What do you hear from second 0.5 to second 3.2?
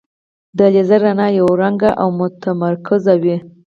د لیزر رڼا یو رنګه او متمرکزه